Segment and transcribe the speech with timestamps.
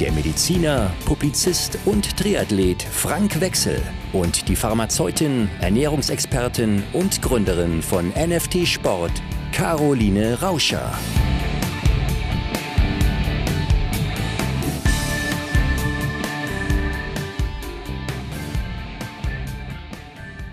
[0.00, 8.66] der Mediziner, Publizist und Triathlet Frank Wechsel und die Pharmazeutin, Ernährungsexpertin und Gründerin von NFT
[8.66, 9.10] Sport,
[9.50, 10.96] Caroline Rauscher.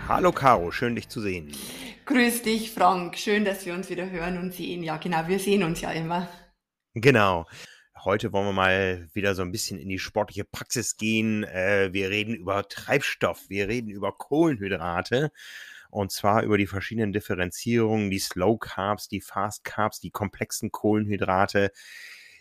[0.07, 1.51] Hallo Caro, schön dich zu sehen.
[2.05, 3.17] Grüß dich, Frank.
[3.17, 4.83] Schön, dass wir uns wieder hören und sehen.
[4.83, 6.27] Ja, genau, wir sehen uns ja immer.
[6.93, 7.45] Genau.
[8.05, 11.43] Heute wollen wir mal wieder so ein bisschen in die sportliche Praxis gehen.
[11.43, 15.31] Äh, wir reden über Treibstoff, wir reden über Kohlenhydrate
[15.89, 21.71] und zwar über die verschiedenen Differenzierungen, die Slow Carbs, die Fast Carbs, die komplexen Kohlenhydrate.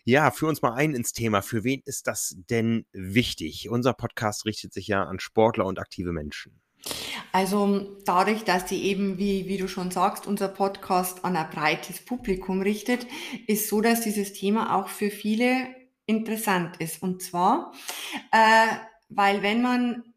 [0.04, 1.40] Ja, führ uns mal ein ins Thema.
[1.40, 3.70] Für wen ist das denn wichtig?
[3.70, 6.60] Unser Podcast richtet sich ja an Sportler und aktive Menschen.
[7.32, 12.04] Also dadurch, dass sie eben, wie, wie du schon sagst, unser Podcast an ein breites
[12.04, 13.06] Publikum richtet,
[13.46, 15.66] ist so, dass dieses Thema auch für viele
[16.06, 17.02] interessant ist.
[17.02, 17.72] Und zwar,
[18.30, 18.66] äh,
[19.08, 20.14] weil wenn man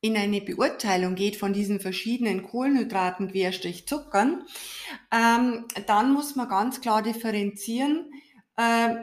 [0.00, 4.44] in eine Beurteilung geht von diesen verschiedenen Kohlenhydraten, Querstrich Zuckern,
[5.12, 8.12] ähm, dann muss man ganz klar differenzieren,
[8.56, 8.94] äh,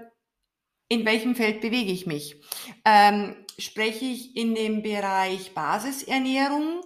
[0.87, 2.41] in welchem Feld bewege ich mich.
[2.85, 6.81] Ähm, spreche ich in dem Bereich Basisernährung,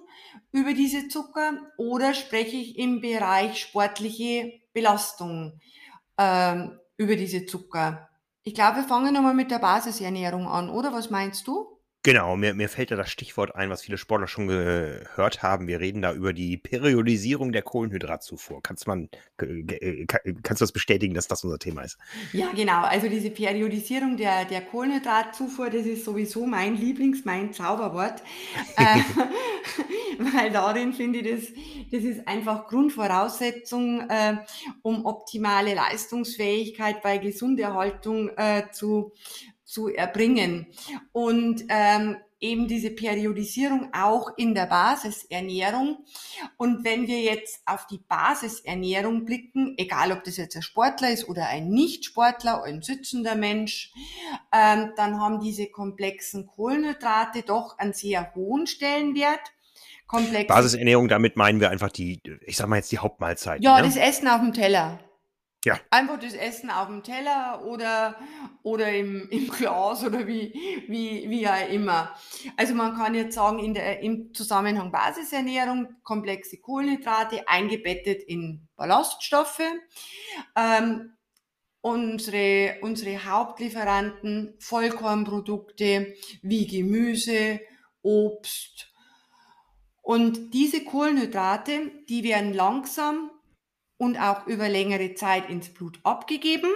[0.51, 5.59] über diese Zucker oder spreche ich im Bereich sportliche Belastung
[6.17, 8.09] ähm, über diese Zucker?
[8.43, 10.91] Ich glaube, wir fangen nochmal mit der Basisernährung an, oder?
[10.93, 11.78] Was meinst du?
[12.09, 15.67] Genau, mir, mir fällt da das Stichwort ein, was viele Sportler schon gehört haben.
[15.67, 18.63] Wir reden da über die Periodisierung der Kohlenhydratzufuhr.
[18.63, 21.99] Kannst, man, kannst du das bestätigen, dass das unser Thema ist?
[22.33, 22.81] Ja, genau.
[22.81, 28.23] Also diese Periodisierung der, der Kohlenhydratzufuhr, das ist sowieso mein Lieblings-, mein Zauberwort.
[28.77, 29.01] äh,
[30.19, 31.53] weil darin finde ich, das,
[31.91, 34.37] das ist einfach Grundvoraussetzung, äh,
[34.81, 39.13] um optimale Leistungsfähigkeit bei Gesunderhaltung äh, zu
[39.69, 40.67] zu erbringen.
[41.11, 46.05] Und ähm, eben diese Periodisierung auch in der Basisernährung.
[46.57, 51.27] Und wenn wir jetzt auf die Basisernährung blicken, egal ob das jetzt ein Sportler ist
[51.27, 53.93] oder ein Nicht-Sportler, ein sitzender Mensch,
[54.51, 59.53] ähm, dann haben diese komplexen Kohlenhydrate doch einen sehr hohen Stellenwert.
[60.07, 63.61] Komplex Basisernährung, damit meinen wir einfach die, ich sag mal jetzt die Hauptmahlzeit.
[63.61, 63.83] Ja, ne?
[63.83, 64.99] das Essen auf dem Teller.
[65.65, 65.77] Ja.
[65.89, 68.15] Einfach das Essen auf dem Teller oder,
[68.63, 70.53] oder im, im Glas oder wie,
[70.87, 72.15] wie, wie auch immer.
[72.55, 79.61] Also man kann jetzt sagen, in der, im Zusammenhang Basisernährung, komplexe Kohlenhydrate eingebettet in Ballaststoffe.
[80.55, 81.17] Ähm,
[81.81, 87.59] unsere, unsere Hauptlieferanten, Vollkornprodukte wie Gemüse,
[88.01, 88.93] Obst.
[90.01, 93.29] Und diese Kohlenhydrate, die werden langsam
[93.99, 96.71] und auch über längere Zeit ins Blut abgegeben.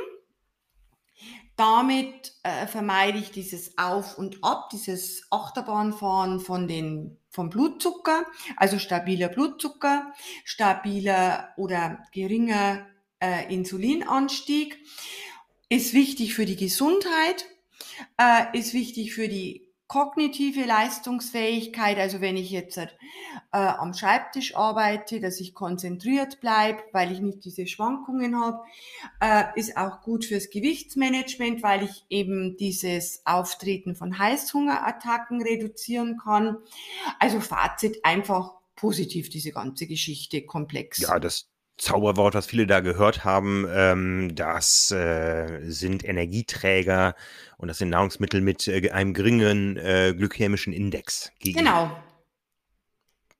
[1.55, 8.25] Damit äh, vermeide ich dieses Auf und Ab, dieses Achterbahnfahren von den, vom Blutzucker,
[8.57, 10.13] also stabiler Blutzucker,
[10.43, 12.85] stabiler oder geringer
[13.19, 14.77] äh, Insulinanstieg,
[15.69, 17.45] ist wichtig für die Gesundheit,
[18.17, 22.87] äh, ist wichtig für die kognitive Leistungsfähigkeit, also wenn ich jetzt äh,
[23.51, 28.63] am Schreibtisch arbeite, dass ich konzentriert bleibe, weil ich nicht diese Schwankungen habe,
[29.19, 36.57] äh, ist auch gut fürs Gewichtsmanagement, weil ich eben dieses Auftreten von Heißhungerattacken reduzieren kann.
[37.19, 40.97] Also Fazit einfach positiv, diese ganze Geschichte komplex.
[41.01, 41.52] Ja, das,
[41.83, 47.15] Zauberwort, was viele da gehört haben, ähm, das äh, sind Energieträger
[47.57, 51.31] und das sind Nahrungsmittel mit äh, einem geringen äh, glykämischen Index.
[51.41, 51.91] Genau.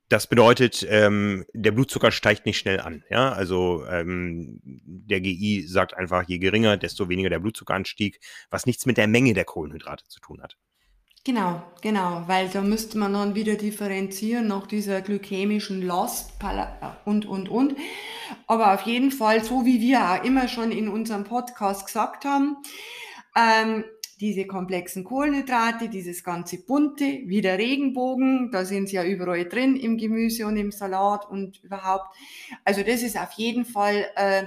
[0.10, 3.04] Das bedeutet, ähm, der Blutzucker steigt nicht schnell an.
[3.10, 8.20] Ja, also ähm, der GI sagt einfach, je geringer, desto weniger der Blutzuckeranstieg,
[8.52, 10.58] was nichts mit der Menge der Kohlenhydrate zu tun hat.
[11.26, 16.34] Genau, genau, weil da müsste man dann wieder differenzieren nach dieser glykämischen Last
[17.06, 17.78] und, und, und.
[18.46, 22.58] Aber auf jeden Fall, so wie wir auch immer schon in unserem Podcast gesagt haben,
[23.38, 23.86] ähm,
[24.20, 29.78] diese komplexen Kohlenhydrate, dieses ganze bunte, wie der Regenbogen, da sind sie ja überall drin
[29.78, 32.14] im Gemüse und im Salat und überhaupt.
[32.66, 34.44] Also das ist auf jeden Fall äh,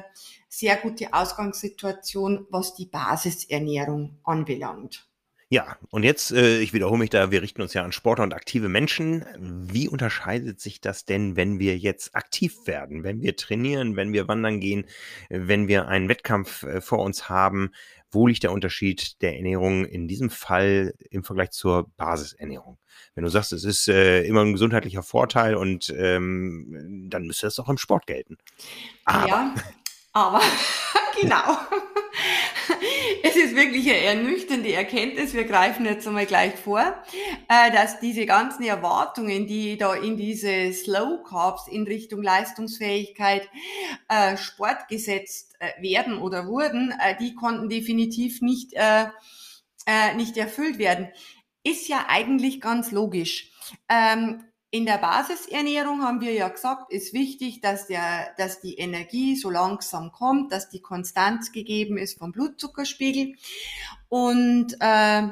[0.50, 5.05] sehr gute Ausgangssituation, was die Basisernährung anbelangt.
[5.48, 8.34] Ja, und jetzt, äh, ich wiederhole mich da, wir richten uns ja an Sportler und
[8.34, 9.24] aktive Menschen.
[9.38, 14.26] Wie unterscheidet sich das denn, wenn wir jetzt aktiv werden, wenn wir trainieren, wenn wir
[14.26, 14.86] wandern gehen,
[15.28, 17.70] wenn wir einen Wettkampf äh, vor uns haben?
[18.10, 22.78] Wo liegt der Unterschied der Ernährung in diesem Fall im Vergleich zur Basisernährung?
[23.14, 27.60] Wenn du sagst, es ist äh, immer ein gesundheitlicher Vorteil und ähm, dann müsste das
[27.60, 28.36] auch im Sport gelten.
[29.04, 29.28] Aber.
[29.28, 29.54] Ja,
[30.12, 30.40] aber
[31.20, 31.56] genau.
[33.22, 35.34] Es ist wirklich eine ernüchternde Erkenntnis.
[35.34, 36.80] Wir greifen jetzt einmal gleich vor,
[37.48, 43.48] äh, dass diese ganzen Erwartungen, die da in diese Slow Carbs in Richtung Leistungsfähigkeit
[44.08, 48.74] äh, Sport gesetzt äh, werden oder wurden, die konnten definitiv nicht,
[50.16, 51.08] nicht erfüllt werden.
[51.62, 53.52] Ist ja eigentlich ganz logisch.
[54.70, 59.48] In der Basisernährung haben wir ja gesagt, ist wichtig, dass, der, dass die Energie so
[59.48, 63.36] langsam kommt, dass die Konstanz gegeben ist vom Blutzuckerspiegel.
[64.08, 65.28] Und äh,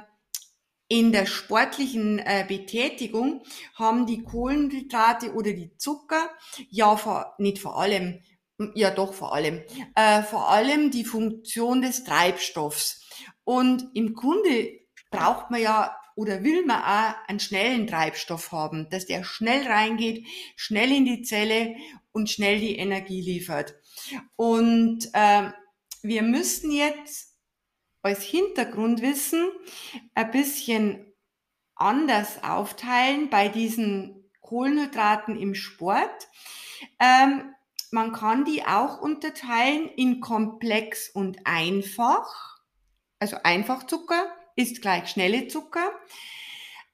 [0.89, 3.43] in der sportlichen äh, Betätigung
[3.75, 6.31] haben die Kohlenhydrate oder die Zucker
[6.71, 8.21] ja vor, nicht vor allem,
[8.75, 9.63] ja doch vor allem,
[9.97, 13.05] äh, vor allem die Funktion des Treibstoffs.
[13.43, 19.07] Und im Grunde braucht man ja oder will man auch einen schnellen Treibstoff haben, dass
[19.07, 20.27] der schnell reingeht,
[20.57, 21.75] schnell in die Zelle
[22.13, 23.75] und schnell die Energie liefert.
[24.37, 25.51] Und äh,
[26.03, 27.35] wir müssen jetzt
[28.03, 29.51] als Hintergrundwissen
[30.15, 31.13] ein bisschen
[31.75, 36.29] anders aufteilen bei diesen Kohlenhydraten im Sport.
[37.01, 37.55] Ähm,
[37.91, 42.59] man kann die auch unterteilen in komplex und einfach.
[43.19, 44.27] Also Einfachzucker
[44.57, 45.91] ist gleich schnelle Zucker.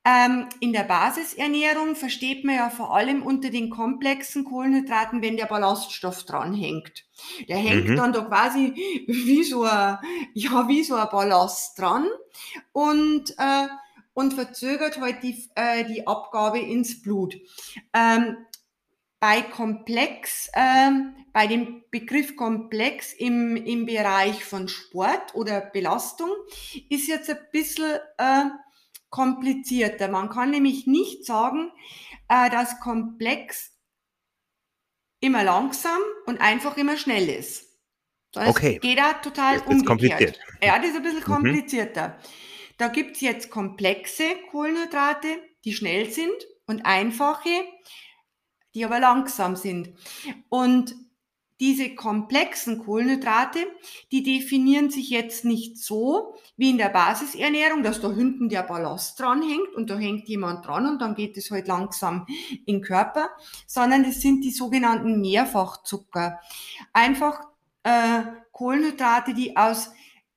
[0.02, 5.44] Ähm, in der Basisernährung versteht man ja vor allem unter den komplexen Kohlenhydraten, wenn der
[5.44, 7.04] Ballaststoff dran hängt.
[7.48, 7.96] Der hängt mhm.
[7.96, 9.98] dann da quasi wie so ein,
[10.32, 12.06] ja, wie so ein Ballast dran
[12.72, 13.68] und, äh,
[14.14, 17.36] und verzögert halt die, äh, die Abgabe ins Blut.
[17.92, 18.38] Ähm,
[19.20, 20.90] bei Komplex, äh,
[21.32, 26.30] bei dem Begriff Komplex im, im Bereich von Sport oder Belastung
[26.88, 28.44] ist jetzt ein bisschen äh,
[29.10, 30.08] komplizierter.
[30.08, 31.70] Man kann nämlich nicht sagen,
[32.28, 33.72] äh, dass Komplex
[35.20, 37.78] immer langsam und einfach immer schnell ist.
[38.32, 38.76] Sondern okay.
[38.76, 39.86] Es geht da total jetzt umgekehrt.
[39.86, 40.40] Kompliziert.
[40.62, 41.24] Ja, das ist ein bisschen mhm.
[41.24, 42.08] komplizierter.
[42.08, 42.14] Mhm.
[42.78, 45.28] Da gibt's jetzt komplexe Kohlenhydrate,
[45.64, 46.32] die schnell sind
[46.66, 47.50] und einfache,
[48.74, 49.90] die aber langsam sind.
[50.48, 50.94] Und
[51.60, 53.58] diese komplexen Kohlenhydrate,
[54.10, 59.20] die definieren sich jetzt nicht so wie in der Basisernährung, dass da hinten der Ballast
[59.20, 62.24] dran hängt und da hängt jemand dran und dann geht es halt langsam
[62.64, 63.28] in den Körper,
[63.66, 66.40] sondern es sind die sogenannten Mehrfachzucker.
[66.94, 67.42] Einfach
[67.82, 69.90] äh, Kohlenhydrate, die aus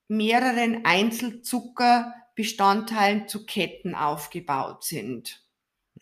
[0.09, 5.41] mehreren Einzelzuckerbestandteilen zu Ketten aufgebaut sind.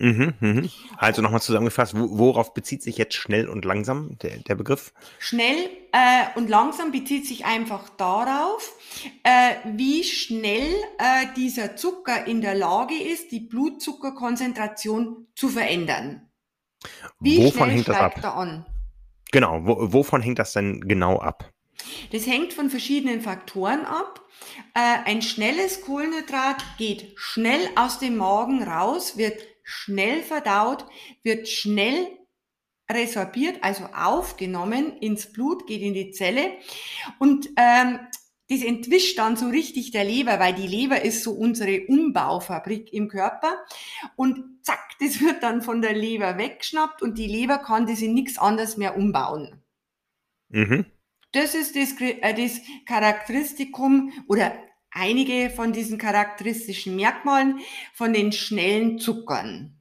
[0.02, 0.70] Mhm, mhm.
[0.98, 4.94] Also nochmal zusammengefasst, worauf bezieht sich jetzt schnell und langsam der, der Begriff?
[5.20, 8.74] Schnell äh, und langsam bezieht sich einfach darauf,
[9.22, 16.28] äh, wie schnell äh, dieser Zucker in der Lage ist, die Blutzuckerkonzentration zu verändern.
[17.20, 18.20] Wie wovon hängt das ab?
[18.24, 18.66] Da?
[19.32, 21.52] Genau, wo, wovon hängt das denn genau ab?
[22.12, 24.22] Das hängt von verschiedenen Faktoren ab.
[24.74, 29.36] Äh, ein schnelles Kohlenhydrat geht schnell aus dem Magen raus, wird
[29.72, 30.86] schnell verdaut,
[31.24, 32.18] wird schnell
[32.90, 36.52] resorbiert, also aufgenommen ins Blut, geht in die Zelle
[37.20, 38.00] und ähm,
[38.50, 43.08] das entwischt dann so richtig der Leber, weil die Leber ist so unsere Umbaufabrik im
[43.08, 43.56] Körper
[44.18, 48.14] und zack, das wird dann von der Leber weggeschnappt und die Leber kann das in
[48.14, 49.64] nichts anderes mehr umbauen.
[50.50, 50.86] Mhm.
[51.32, 54.54] Das ist das, äh, das Charakteristikum oder
[54.92, 57.60] einige von diesen charakteristischen Merkmalen
[57.94, 59.78] von den schnellen Zuckern.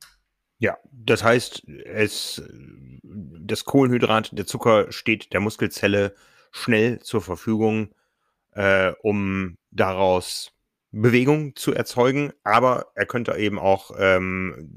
[0.58, 2.42] Ja, das heißt, es,
[3.02, 6.14] das Kohlenhydrat, der Zucker steht der Muskelzelle
[6.52, 7.94] schnell zur Verfügung,
[8.52, 10.52] äh, um daraus
[10.92, 14.68] Bewegung zu erzeugen, aber er könnte eben auch ähm,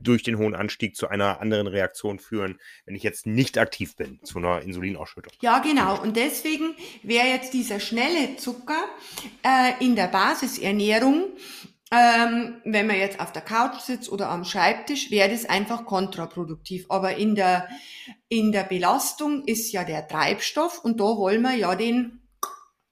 [0.00, 4.20] durch den hohen Anstieg zu einer anderen Reaktion führen, wenn ich jetzt nicht aktiv bin,
[4.22, 5.32] zu einer Insulinausschüttung.
[5.40, 6.00] Ja, genau.
[6.00, 8.84] Und deswegen wäre jetzt dieser schnelle Zucker
[9.42, 11.24] äh, in der Basisernährung,
[11.92, 16.86] ähm, wenn man jetzt auf der Couch sitzt oder am Schreibtisch, wäre das einfach kontraproduktiv.
[16.88, 17.68] Aber in der,
[18.28, 22.22] in der Belastung ist ja der Treibstoff und da wollen wir ja den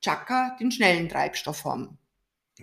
[0.00, 1.98] Chaka, den schnellen Treibstoff haben.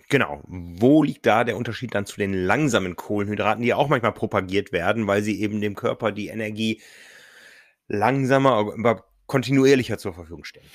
[0.09, 0.41] Genau.
[0.45, 5.07] Wo liegt da der Unterschied dann zu den langsamen Kohlenhydraten, die auch manchmal propagiert werden,
[5.07, 6.81] weil sie eben dem Körper die Energie
[7.87, 10.65] langsamer, aber kontinuierlicher zur Verfügung stellen?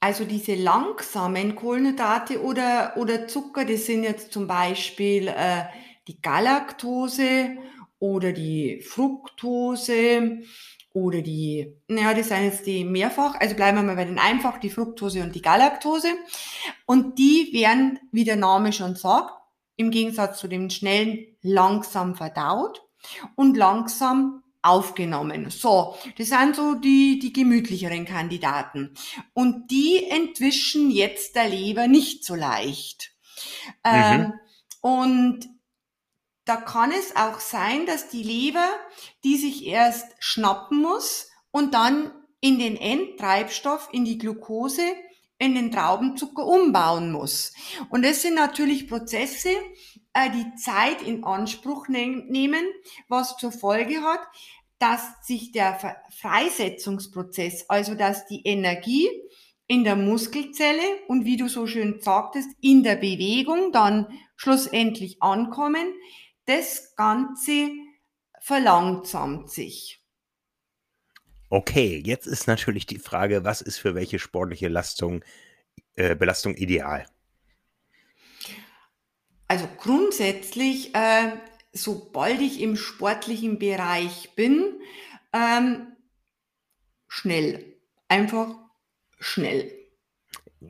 [0.00, 5.64] Also diese langsamen Kohlenhydrate oder, oder Zucker, das sind jetzt zum Beispiel äh,
[6.08, 7.56] die Galaktose
[7.98, 10.40] oder die Fructose
[10.94, 14.58] oder die, naja, das sind jetzt die mehrfach, also bleiben wir mal bei den einfach,
[14.58, 16.08] die Fructose und die Galaktose.
[16.86, 19.34] Und die werden, wie der Name schon sagt,
[19.76, 22.82] im Gegensatz zu dem schnellen, langsam verdaut
[23.36, 25.50] und langsam aufgenommen.
[25.50, 28.94] So, das sind so die, die gemütlicheren Kandidaten.
[29.34, 33.12] Und die entwischen jetzt der Leber nicht so leicht.
[33.84, 33.92] Mhm.
[33.92, 34.32] Ähm,
[34.80, 35.48] und
[36.44, 38.68] da kann es auch sein, dass die Leber,
[39.24, 44.82] die sich erst schnappen muss und dann in den Endtreibstoff, in die Glucose,
[45.38, 47.52] in den Traubenzucker umbauen muss.
[47.90, 49.50] Und das sind natürlich Prozesse,
[50.12, 52.64] äh, die Zeit in Anspruch ne nehmen,
[53.08, 54.20] was zur Folge hat,
[54.78, 55.78] dass sich der
[56.20, 59.08] Freisetzungsprozess, also dass die Energie
[59.68, 65.94] in der Muskelzelle und wie du so schön sagtest, in der Bewegung dann schlussendlich ankommen,
[66.46, 67.70] das Ganze
[68.40, 70.02] verlangsamt sich.
[71.48, 75.22] Okay, jetzt ist natürlich die Frage, was ist für welche sportliche Leistung,
[75.96, 77.06] äh, Belastung ideal?
[79.48, 81.32] Also grundsätzlich, äh,
[81.72, 84.80] sobald ich im sportlichen Bereich bin,
[85.34, 85.88] ähm,
[87.06, 87.76] schnell.
[88.08, 88.54] Einfach
[89.18, 89.70] schnell.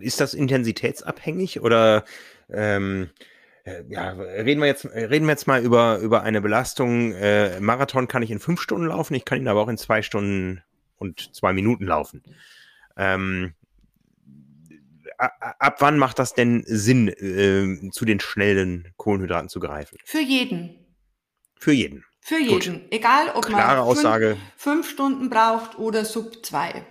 [0.01, 2.05] Ist das intensitätsabhängig oder
[2.49, 3.32] ähm, äh,
[3.89, 7.13] ja, reden wir jetzt, reden wir jetzt mal über, über eine Belastung.
[7.13, 10.03] Äh, Marathon kann ich in fünf Stunden laufen, ich kann ihn aber auch in zwei
[10.03, 10.63] Stunden
[10.97, 12.23] und zwei Minuten laufen.
[12.97, 13.55] Ähm,
[15.17, 19.99] ab wann macht das denn Sinn, äh, zu den schnellen Kohlenhydraten zu greifen?
[20.05, 20.79] Für jeden.
[21.59, 22.05] Für jeden.
[22.21, 22.81] Für jeden.
[22.83, 22.93] Gut.
[22.93, 24.37] Egal, ob Klare man Aussage.
[24.57, 26.85] Fünf, fünf Stunden braucht oder sub zwei.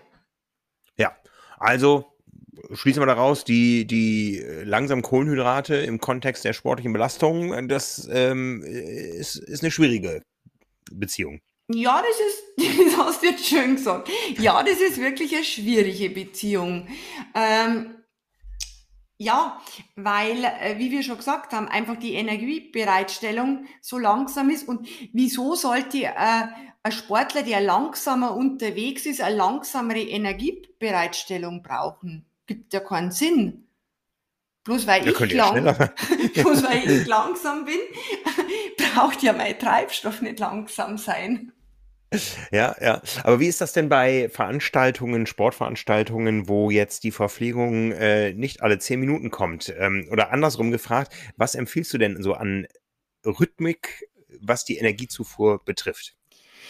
[0.98, 1.16] Ja,
[1.58, 2.13] also
[2.74, 9.36] schließen wir daraus, die, die langsamen Kohlenhydrate im Kontext der sportlichen Belastung, das ähm, ist,
[9.36, 10.24] ist eine schwierige
[10.91, 11.41] Beziehung.
[11.74, 14.10] Ja, das ist, das hast du jetzt schön gesagt.
[14.38, 16.88] Ja, das ist wirklich eine schwierige Beziehung.
[17.34, 17.96] Ähm,
[19.17, 19.62] ja,
[19.96, 24.67] weil, äh, wie wir schon gesagt haben, einfach die Energiebereitstellung so langsam ist.
[24.67, 26.43] Und wieso sollte äh,
[26.84, 32.25] ein Sportler, der langsamer unterwegs ist, eine langsamere Energiebereitstellung brauchen?
[32.51, 33.67] Gibt ja keinen Sinn.
[34.65, 35.63] Bloß weil, ich, lang,
[36.36, 37.79] bloß weil ich langsam bin,
[38.93, 41.51] braucht ja mein Treibstoff nicht langsam sein.
[42.51, 43.01] Ja, ja.
[43.24, 48.79] Aber wie ist das denn bei Veranstaltungen, Sportveranstaltungen, wo jetzt die Verpflegung äh, nicht alle
[48.79, 49.74] zehn Minuten kommt?
[49.77, 52.67] Ähm, oder andersrum gefragt, was empfiehlst du denn so an
[53.25, 54.10] Rhythmik,
[54.41, 56.15] was die Energiezufuhr betrifft,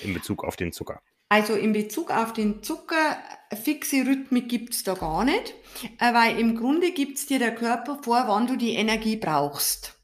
[0.03, 1.01] in Bezug auf den Zucker?
[1.31, 3.15] Also in Bezug auf den Zucker,
[3.63, 5.53] fixe Rhythmik gibt's da gar nicht,
[5.97, 9.97] äh, weil im Grunde gibt's dir der Körper vor, wann du die Energie brauchst.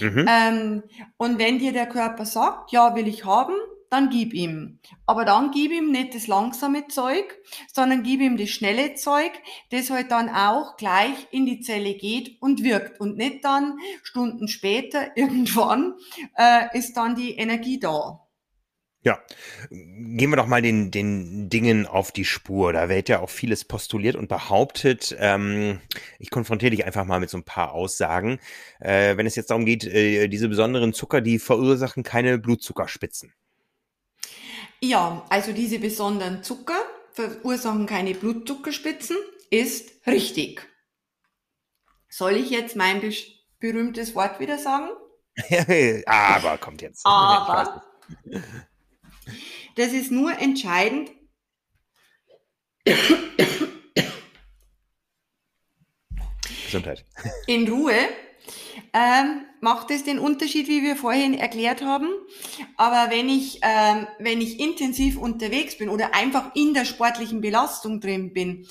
[0.00, 0.26] Mhm.
[0.28, 0.82] Ähm,
[1.18, 3.54] und wenn dir der Körper sagt, ja, will ich haben,
[3.90, 4.80] dann gib ihm.
[5.06, 7.38] Aber dann gib ihm nicht das langsame Zeug,
[7.72, 9.30] sondern gib ihm das schnelle Zeug,
[9.70, 14.48] das halt dann auch gleich in die Zelle geht und wirkt und nicht dann Stunden
[14.48, 15.94] später irgendwann
[16.36, 18.26] äh, ist dann die Energie da.
[19.02, 19.18] Ja,
[19.70, 22.74] gehen wir doch mal den, den Dingen auf die Spur.
[22.74, 25.16] Da wird ja auch vieles postuliert und behauptet.
[25.18, 25.80] Ähm,
[26.18, 28.40] ich konfrontiere dich einfach mal mit so ein paar Aussagen.
[28.78, 33.32] Äh, wenn es jetzt darum geht, äh, diese besonderen Zucker, die verursachen keine Blutzuckerspitzen.
[34.82, 36.80] Ja, also diese besonderen Zucker
[37.12, 39.16] verursachen keine Blutzuckerspitzen,
[39.50, 40.66] ist richtig.
[42.10, 43.00] Soll ich jetzt mein
[43.60, 44.90] berühmtes Wort wieder sagen?
[46.06, 47.00] Aber kommt jetzt.
[47.06, 47.82] Aber
[49.80, 51.10] das ist nur entscheidend.
[56.66, 57.04] Gesundheit.
[57.46, 57.94] In Ruhe
[58.92, 62.08] ähm, macht es den Unterschied, wie wir vorhin erklärt haben.
[62.76, 68.00] Aber wenn ich, ähm, wenn ich intensiv unterwegs bin oder einfach in der sportlichen Belastung
[68.00, 68.66] drin bin,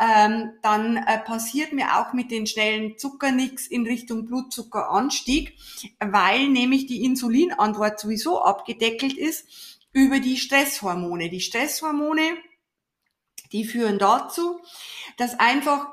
[0.00, 5.56] ähm, dann äh, passiert mir auch mit den schnellen Zucker nichts in Richtung Blutzuckeranstieg,
[6.00, 11.30] weil nämlich die Insulinantwort sowieso abgedeckelt ist über die Stresshormone.
[11.30, 12.36] Die Stresshormone,
[13.52, 14.60] die führen dazu,
[15.16, 15.86] dass einfach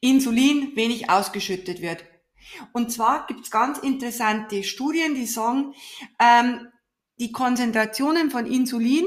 [0.00, 2.04] Insulin wenig ausgeschüttet wird.
[2.72, 5.74] Und zwar gibt es ganz interessante Studien, die sagen,
[6.18, 6.68] ähm,
[7.18, 9.06] die Konzentrationen von Insulin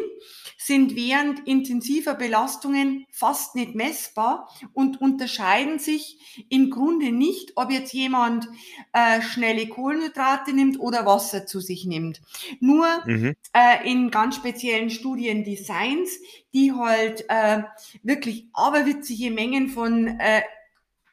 [0.57, 7.93] sind während intensiver Belastungen fast nicht messbar und unterscheiden sich im Grunde nicht, ob jetzt
[7.93, 8.47] jemand
[8.93, 12.21] äh, schnelle Kohlenhydrate nimmt oder Wasser zu sich nimmt.
[12.59, 13.35] Nur mhm.
[13.53, 16.19] äh, in ganz speziellen Studien Designs,
[16.53, 17.63] die halt äh,
[18.03, 20.41] wirklich aberwitzige Mengen von äh,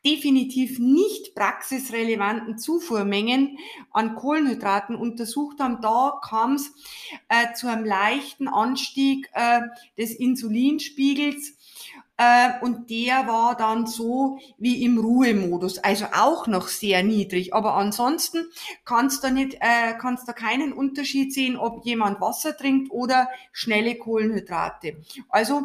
[0.05, 3.59] definitiv nicht praxisrelevanten Zufuhrmengen
[3.91, 6.73] an Kohlenhydraten untersucht haben, da kam es
[7.29, 9.61] äh, zu einem leichten Anstieg äh,
[9.97, 11.57] des Insulinspiegels.
[12.19, 17.55] Äh, und der war dann so wie im Ruhemodus, also auch noch sehr niedrig.
[17.55, 18.47] Aber ansonsten
[18.85, 23.97] kannst du nicht, äh, kannst du keinen Unterschied sehen, ob jemand Wasser trinkt oder schnelle
[23.97, 24.99] Kohlenhydrate.
[25.29, 25.63] Also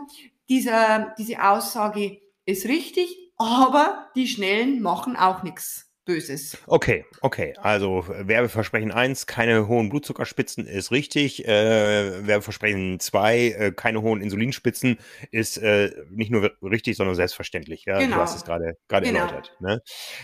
[0.48, 5.88] dieser, diese Aussage ist richtig, aber die Schnellen machen auch nichts.
[6.08, 6.58] Böses.
[6.66, 7.54] Okay, okay.
[7.62, 11.46] Also Werbeversprechen 1, keine hohen Blutzuckerspitzen ist richtig.
[11.46, 15.00] Äh, Werbeversprechen 2, äh, keine hohen Insulinspitzen
[15.32, 17.84] ist äh, nicht nur richtig, sondern selbstverständlich.
[17.86, 18.00] Ja?
[18.00, 18.16] Genau.
[18.16, 19.20] Du hast es gerade gerade genau.
[19.20, 19.52] erläutert.
[19.60, 19.82] Ne?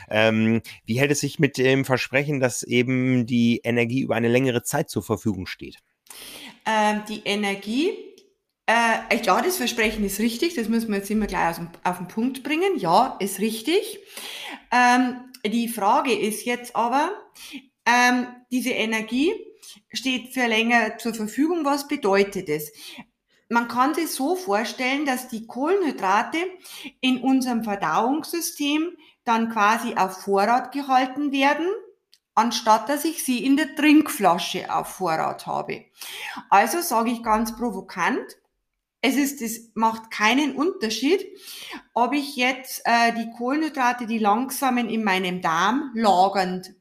[0.09, 4.63] Ähm, wie hält es sich mit dem Versprechen, dass eben die Energie über eine längere
[4.63, 5.79] Zeit zur Verfügung steht?
[6.65, 8.12] Ähm, die Energie
[8.65, 12.07] äh, ja, das Versprechen ist richtig, das müssen wir jetzt immer gleich dem, auf den
[12.07, 12.77] Punkt bringen.
[12.77, 13.99] Ja, ist richtig.
[14.71, 17.11] Ähm, die Frage ist jetzt aber,
[17.85, 19.33] ähm, diese Energie
[19.91, 21.65] steht für länger zur Verfügung.
[21.65, 22.71] Was bedeutet es?
[23.49, 26.37] Man kann sich so vorstellen, dass die Kohlenhydrate
[27.01, 31.67] in unserem Verdauungssystem dann quasi auf Vorrat gehalten werden,
[32.33, 35.85] anstatt dass ich sie in der Trinkflasche auf Vorrat habe.
[36.49, 38.37] Also sage ich ganz provokant,
[39.05, 41.27] es ist, es macht keinen Unterschied,
[41.93, 46.73] ob ich jetzt äh, die Kohlenhydrate, die langsamen in meinem Darm lagernd,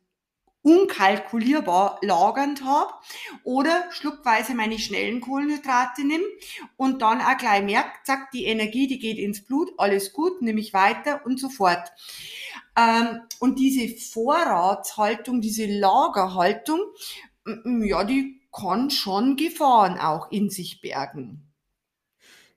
[0.63, 2.93] unkalkulierbar lagernd habe
[3.43, 6.23] oder schluckweise meine schnellen Kohlenhydrate nimm
[6.77, 10.61] und dann auch gleich merkt, zack, die Energie, die geht ins Blut, alles gut, nehme
[10.61, 11.91] ich weiter und so fort.
[12.79, 16.79] Ähm, und diese Vorratshaltung, diese Lagerhaltung,
[17.65, 21.52] ja, die kann schon Gefahren auch in sich bergen.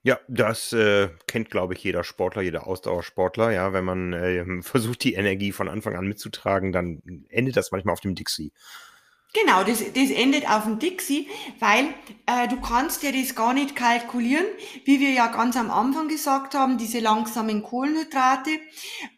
[0.06, 3.50] Ja, das äh, kennt, glaube ich, jeder Sportler, jeder Ausdauersportler.
[3.50, 7.94] Ja, wenn man äh, versucht, die Energie von Anfang an mitzutragen, dann endet das manchmal
[7.94, 8.52] auf dem Dixie.
[9.34, 11.86] Genau, das, das endet auf dem Dixie, weil
[12.26, 14.46] äh, du kannst ja das gar nicht kalkulieren,
[14.84, 18.50] wie wir ja ganz am Anfang gesagt haben, diese langsamen Kohlenhydrate,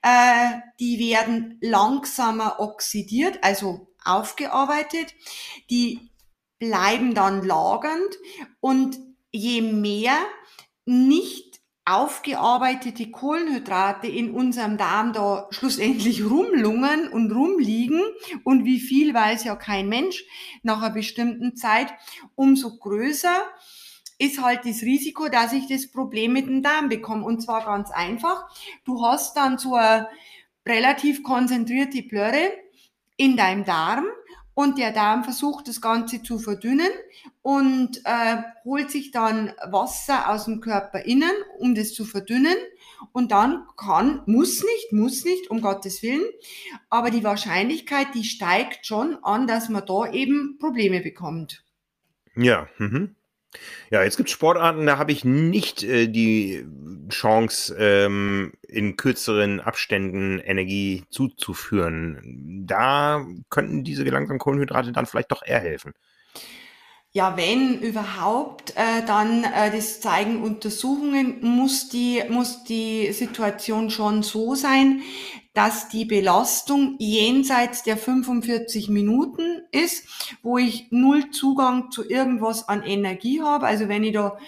[0.01, 0.49] äh,
[0.81, 5.15] die werden langsamer oxidiert, also aufgearbeitet,
[5.69, 6.11] die
[6.59, 8.17] bleiben dann lagernd
[8.61, 8.99] und
[9.31, 10.17] je mehr
[10.89, 18.03] nicht aufgearbeitete Kohlenhydrate in unserem Darm da schlussendlich rumlungern und rumliegen
[18.45, 20.25] und wie viel weiß ja kein Mensch
[20.63, 21.93] nach einer bestimmten Zeit,
[22.35, 23.37] umso größer
[24.19, 27.25] ist halt das Risiko, dass ich das Problem mit dem Darm bekomme.
[27.25, 28.49] Und zwar ganz einfach.
[28.85, 30.09] Du hast dann so eine
[30.67, 32.51] relativ konzentrierte Plörre
[33.17, 34.07] in deinem Darm
[34.59, 36.91] und der Darm versucht das Ganze zu verdünnen
[37.43, 42.57] und äh, holt sich dann Wasser aus dem Körper innen, um das zu verdünnen.
[43.13, 46.27] Und dann kann, muss nicht, muss nicht, um Gottes Willen,
[46.91, 51.63] aber die Wahrscheinlichkeit, die steigt schon an, dass man da eben Probleme bekommt.
[52.35, 53.15] Ja, mhm.
[53.91, 56.67] Ja, jetzt gibt es Sportarten, da habe ich nicht äh, die
[57.09, 62.65] Chance, ähm, in kürzeren Abständen Energie zuzuführen.
[62.67, 65.93] Da könnten diese gelangsamten Kohlenhydrate dann vielleicht doch eher helfen.
[67.11, 74.23] Ja, wenn überhaupt, äh, dann, äh, das zeigen Untersuchungen, muss die, muss die Situation schon
[74.23, 75.01] so sein,
[75.59, 82.85] dass die Belastung jenseits der 45 Minuten ist, wo ich null Zugang zu irgendwas an
[82.85, 83.67] Energie habe.
[83.67, 84.39] Also wenn ich da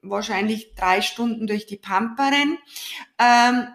[0.00, 2.56] wahrscheinlich drei Stunden durch die Pampa renne,
[3.18, 3.68] ähm,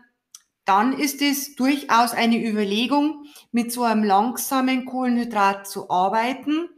[0.66, 6.70] dann ist es durchaus eine Überlegung, mit so einem langsamen Kohlenhydrat zu arbeiten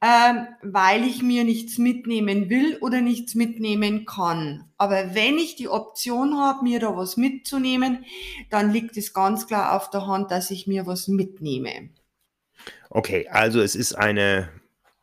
[0.00, 4.70] ähm, weil ich mir nichts mitnehmen will oder nichts mitnehmen kann.
[4.76, 8.04] Aber wenn ich die Option habe, mir da was mitzunehmen,
[8.50, 11.90] dann liegt es ganz klar auf der Hand, dass ich mir was mitnehme.
[12.90, 14.48] Okay, also es ist eine,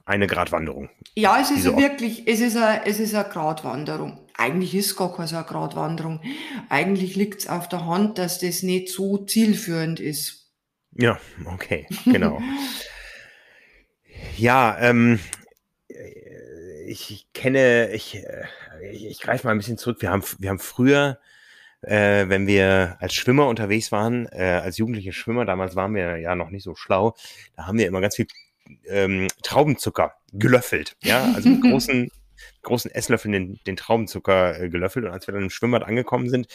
[0.05, 0.89] eine Gratwanderung.
[1.15, 4.19] Ja, es ist wirklich, es ist eine, es ist eine Gratwanderung.
[4.37, 6.21] Eigentlich ist gar keine Gratwanderung.
[6.69, 10.51] Eigentlich liegt es auf der Hand, dass das nicht so zielführend ist.
[10.95, 12.41] Ja, okay, genau.
[14.39, 15.19] Ja, ähm,
[16.85, 18.45] ich, ich kenne, ich, äh,
[18.89, 19.97] ich, ich greife mal ein bisschen zurück.
[19.99, 21.19] Wir haben, wir haben früher,
[21.81, 26.35] äh, wenn wir als Schwimmer unterwegs waren, äh, als jugendliche Schwimmer, damals waren wir ja
[26.35, 27.17] noch nicht so schlau,
[27.57, 28.27] da haben wir immer ganz viel
[28.87, 32.09] ähm, Traubenzucker gelöffelt, ja, also mit großen
[32.61, 35.05] großen Esslöffel den, den Traubenzucker äh, gelöffelt.
[35.05, 36.47] Und als wir dann im Schwimmbad angekommen sind,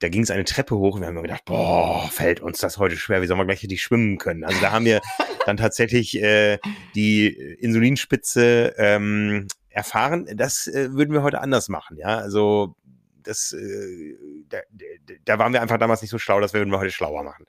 [0.00, 2.96] da ging es eine Treppe hoch und wir haben gedacht, boah, fällt uns das heute
[2.96, 4.44] schwer, wie sollen wir gleich richtig schwimmen können?
[4.44, 5.00] Also da haben wir
[5.46, 6.58] dann tatsächlich äh,
[6.94, 10.28] die Insulinspitze ähm, erfahren.
[10.34, 12.18] Das äh, würden wir heute anders machen, ja.
[12.18, 12.76] Also
[13.22, 14.16] das, äh,
[14.48, 14.58] da,
[15.24, 17.46] da waren wir einfach damals nicht so schlau, das würden wir heute schlauer machen.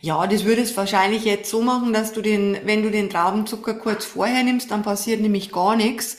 [0.00, 4.04] Ja, das würdest wahrscheinlich jetzt so machen, dass du den, wenn du den Traubenzucker kurz
[4.04, 6.18] vorher nimmst, dann passiert nämlich gar nichts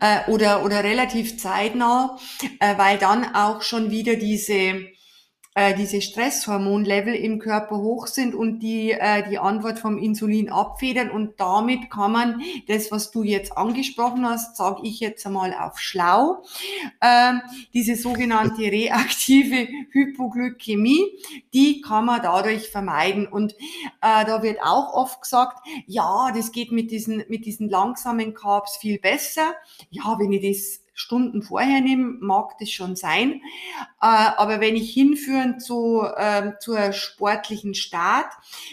[0.00, 2.18] äh, oder oder relativ zeitnah,
[2.60, 4.86] äh, weil dann auch schon wieder diese
[5.54, 11.10] äh, diese Stresshormonlevel im Körper hoch sind und die äh, die Antwort vom Insulin abfedern
[11.10, 15.78] und damit kann man das, was du jetzt angesprochen hast, sage ich jetzt einmal auf
[15.78, 16.42] schlau,
[17.00, 17.34] äh,
[17.72, 21.04] diese sogenannte reaktive Hypoglykämie,
[21.52, 26.72] die kann man dadurch vermeiden und äh, da wird auch oft gesagt, ja, das geht
[26.72, 29.54] mit diesen mit diesen langsamen Carbs viel besser.
[29.90, 33.42] Ja, wenn ich das Stunden vorher nehme, mag das schon sein.
[34.00, 38.32] Äh, aber wenn ich hinführen zu, äh, zur sportlichen Start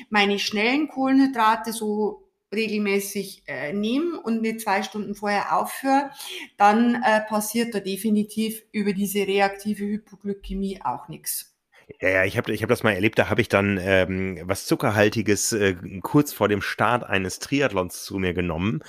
[0.09, 6.11] meine schnellen Kohlenhydrate so regelmäßig äh, nehme und nicht zwei Stunden vorher aufhöre,
[6.57, 11.55] dann äh, passiert da definitiv über diese reaktive Hypoglykämie auch nichts.
[11.99, 14.65] Ja, ja, ich habe ich hab das mal erlebt, da habe ich dann ähm, was
[14.65, 18.81] Zuckerhaltiges äh, kurz vor dem Start eines Triathlons zu mir genommen.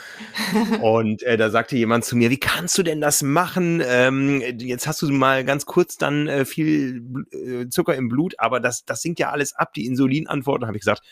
[0.81, 3.83] Und äh, da sagte jemand zu mir, wie kannst du denn das machen?
[3.85, 7.03] Ähm, jetzt hast du mal ganz kurz dann äh, viel
[7.33, 10.63] äh, Zucker im Blut, aber das, das sinkt ja alles ab, die Insulinantwort.
[10.63, 11.03] Da habe ich gesagt,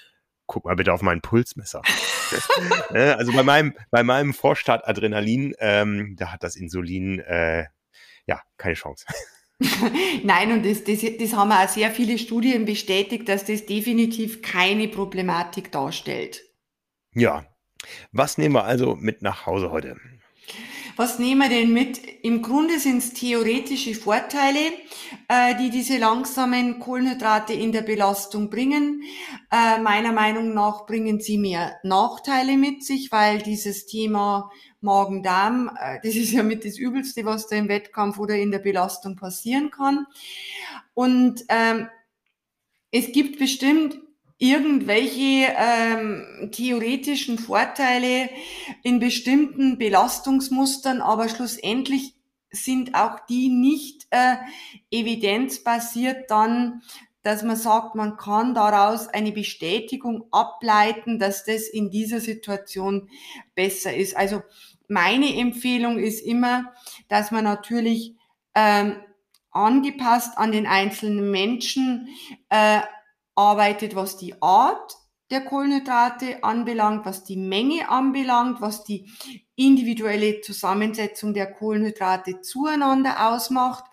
[0.46, 1.82] guck mal bitte auf meinen Pulsmesser.
[2.92, 7.66] Ne, also bei meinem, bei meinem Vorstart Adrenalin, ähm, da hat das Insulin äh,
[8.26, 9.04] ja keine Chance.
[10.24, 14.88] Nein, und das, das, das haben auch sehr viele Studien bestätigt, dass das definitiv keine
[14.88, 16.42] Problematik darstellt.
[17.14, 17.44] Ja.
[18.12, 19.96] Was nehmen wir also mit nach Hause heute?
[21.00, 21.98] Was nehmen wir denn mit?
[22.22, 24.58] Im Grunde sind es theoretische Vorteile,
[25.28, 29.02] äh, die diese langsamen Kohlenhydrate in der Belastung bringen.
[29.50, 34.50] Äh, meiner Meinung nach bringen sie mehr Nachteile mit sich, weil dieses Thema
[34.82, 38.58] Magen-Darm, äh, das ist ja mit das Übelste, was da im Wettkampf oder in der
[38.58, 40.04] Belastung passieren kann.
[40.92, 41.88] Und ähm,
[42.90, 43.98] es gibt bestimmt
[44.40, 48.30] irgendwelche ähm, theoretischen Vorteile
[48.82, 52.14] in bestimmten Belastungsmustern, aber schlussendlich
[52.50, 54.36] sind auch die nicht äh,
[54.90, 56.82] evidenzbasiert dann,
[57.22, 63.10] dass man sagt, man kann daraus eine Bestätigung ableiten, dass das in dieser Situation
[63.54, 64.16] besser ist.
[64.16, 64.42] Also
[64.88, 66.72] meine Empfehlung ist immer,
[67.08, 68.14] dass man natürlich
[68.54, 68.96] ähm,
[69.50, 72.08] angepasst an den einzelnen Menschen
[72.48, 72.80] äh,
[73.40, 74.96] arbeitet, was die Art
[75.30, 79.08] der Kohlenhydrate anbelangt, was die Menge anbelangt, was die
[79.56, 83.84] individuelle Zusammensetzung der Kohlenhydrate zueinander ausmacht.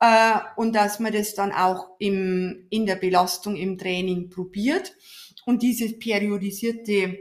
[0.00, 4.94] Äh, und dass man das dann auch im, in der Belastung im Training probiert.
[5.44, 7.18] Und dieses periodisierte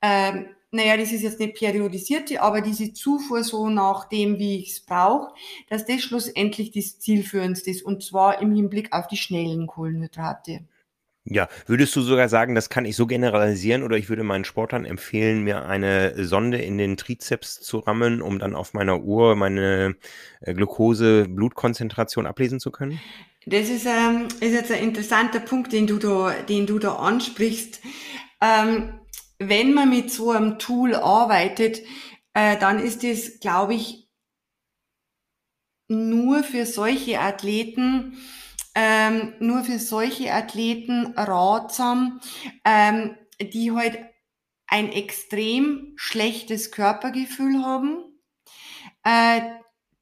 [0.00, 4.72] äh, naja, das ist jetzt nicht periodisierte, aber diese Zufuhr so nach dem, wie ich
[4.72, 5.32] es brauche,
[5.68, 7.82] dass das schlussendlich das zielführendste ist.
[7.82, 10.66] Und zwar im Hinblick auf die schnellen Kohlenhydrate.
[11.28, 14.84] Ja, würdest du sogar sagen, das kann ich so generalisieren oder ich würde meinen Sportlern
[14.84, 19.96] empfehlen, mir eine Sonde in den Trizeps zu rammen, um dann auf meiner Uhr meine
[20.40, 23.00] äh, Glucose-Blutkonzentration ablesen zu können?
[23.44, 27.80] Das ist, ähm, ist jetzt ein interessanter Punkt, den du da, den du da ansprichst.
[28.40, 29.00] Ähm,
[29.40, 31.80] wenn man mit so einem Tool arbeitet,
[32.34, 34.08] äh, dann ist es, glaube ich,
[35.88, 38.16] nur für solche Athleten,
[38.76, 42.20] ähm, nur für solche Athleten ratsam,
[42.62, 43.98] ähm, die halt
[44.66, 48.04] ein extrem schlechtes Körpergefühl haben,
[49.02, 49.40] äh,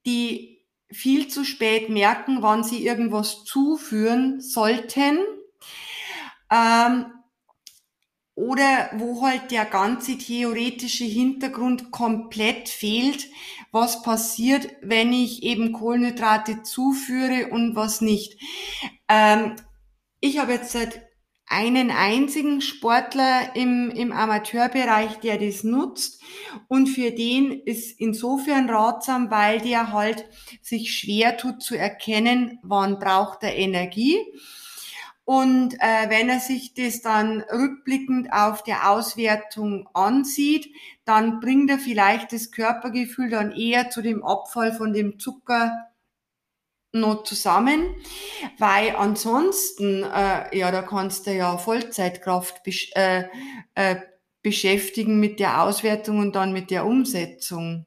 [0.05, 5.19] die viel zu spät merken, wann sie irgendwas zuführen sollten,
[6.51, 7.13] ähm,
[8.35, 13.29] oder wo halt der ganze theoretische Hintergrund komplett fehlt,
[13.71, 18.41] was passiert, wenn ich eben Kohlenhydrate zuführe und was nicht.
[19.09, 19.55] Ähm,
[20.21, 21.03] ich habe jetzt seit
[21.47, 26.23] einen einzigen Sportler im, im Amateurbereich, der das nutzt.
[26.69, 30.25] Und für den ist insofern ratsam, weil der halt
[30.63, 34.19] sich schwer tut zu erkennen, wann braucht er Energie
[35.25, 40.69] und äh, wenn er sich das dann rückblickend auf der Auswertung ansieht,
[41.07, 45.73] dann bringt er vielleicht das Körpergefühl dann eher zu dem Abfall von dem Zucker
[46.93, 47.97] noch zusammen,
[48.59, 53.25] weil ansonsten, äh, ja, da kannst du ja Vollzeitkraft besch äh,
[53.75, 53.97] äh,
[54.43, 57.87] beschäftigen mit der Auswertung und dann mit der Umsetzung.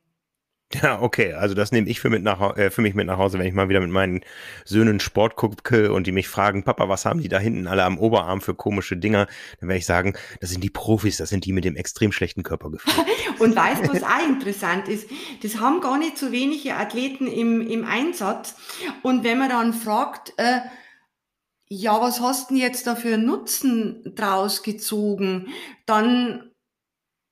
[0.74, 1.34] Ja, okay.
[1.34, 3.54] Also das nehme ich für, mit nach, äh, für mich mit nach Hause, wenn ich
[3.54, 4.22] mal wieder mit meinen
[4.66, 7.98] Söhnen Sport gucke und die mich fragen, Papa, was haben die da hinten alle am
[7.98, 9.28] Oberarm für komische Dinger?
[9.60, 12.44] Dann werde ich sagen, das sind die Profis, das sind die mit dem extrem schlechten
[12.44, 12.92] Körpergefühl.
[13.40, 15.10] und weißt du, was auch interessant ist?
[15.42, 18.56] Das haben gar nicht so wenige Athleten im, im Einsatz.
[19.04, 20.60] Und wenn man dann fragt, äh,
[21.70, 25.48] ja, was hast du denn jetzt da für Nutzen draus gezogen?
[25.86, 26.52] Dann,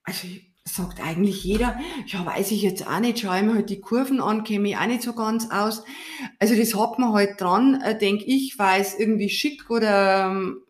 [0.03, 0.25] also
[0.67, 4.19] sagt eigentlich jeder, ja, weiß ich jetzt auch nicht, schaue ich mir halt die Kurven
[4.19, 5.83] an, käme ich auch nicht so ganz aus.
[6.39, 10.63] Also das hat man halt dran, äh, denke ich, weil es irgendwie schick oder ähm,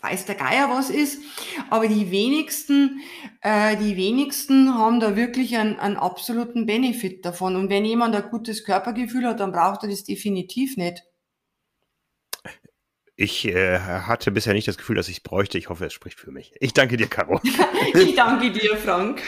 [0.00, 1.22] weiß der Geier was ist.
[1.68, 3.00] Aber die wenigsten,
[3.42, 7.56] äh, die wenigsten haben da wirklich einen, einen absoluten Benefit davon.
[7.56, 11.04] Und wenn jemand ein gutes Körpergefühl hat, dann braucht er das definitiv nicht.
[13.20, 15.58] Ich äh, hatte bisher nicht das Gefühl, dass ich es bräuchte.
[15.58, 16.54] Ich hoffe, es spricht für mich.
[16.58, 17.38] Ich danke dir, Caro.
[17.94, 19.20] ich danke dir, Frank.